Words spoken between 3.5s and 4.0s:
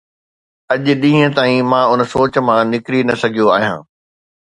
آهيان.